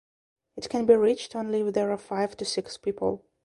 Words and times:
It 0.57 0.67
can 0.67 0.87
be 0.87 0.95
reached 0.95 1.35
only 1.35 1.61
if 1.61 1.75
there 1.75 1.91
are 1.91 1.95
five 1.99 2.35
to 2.37 2.43
six 2.43 2.75
people. 2.75 3.23